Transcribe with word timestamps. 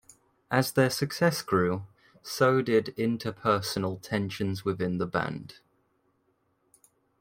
As 0.49 0.71
their 0.71 0.89
success 0.89 1.43
grew, 1.43 1.85
so 2.23 2.63
did 2.63 2.85
interpersonal 2.97 4.01
tensions 4.01 4.65
within 4.65 4.97
the 4.97 5.05
band. 5.05 5.59